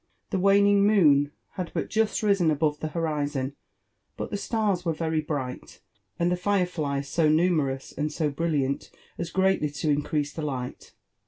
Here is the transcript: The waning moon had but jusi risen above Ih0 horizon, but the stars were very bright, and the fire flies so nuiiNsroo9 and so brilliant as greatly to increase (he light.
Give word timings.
The 0.31 0.39
waning 0.39 0.87
moon 0.87 1.31
had 1.51 1.71
but 1.75 1.87
jusi 1.91 2.23
risen 2.23 2.49
above 2.49 2.79
Ih0 2.79 2.93
horizon, 2.93 3.55
but 4.17 4.31
the 4.31 4.35
stars 4.35 4.83
were 4.83 4.93
very 4.93 5.21
bright, 5.21 5.79
and 6.17 6.31
the 6.31 6.35
fire 6.35 6.65
flies 6.65 7.07
so 7.07 7.29
nuiiNsroo9 7.29 7.97
and 7.99 8.11
so 8.11 8.31
brilliant 8.31 8.89
as 9.19 9.29
greatly 9.29 9.69
to 9.69 9.91
increase 9.91 10.35
(he 10.35 10.41
light. 10.41 10.95